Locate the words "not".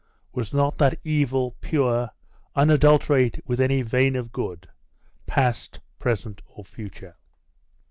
0.51-0.79